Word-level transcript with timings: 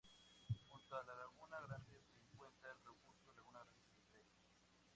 Junto 0.67 0.95
a 0.95 1.03
la 1.03 1.13
Laguna 1.13 1.57
Grande 1.67 2.01
se 2.09 2.17
encuentra 2.17 2.71
el 2.71 2.83
refugio 2.89 3.31
Laguna 3.35 3.59
Grande 3.59 3.87
de 3.99 4.09
Gredos. 4.09 4.41